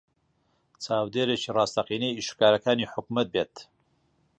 [0.83, 3.55] چاودێرێکی ڕاستەقینەی ئیشوکارەکانی حکوومەت بێت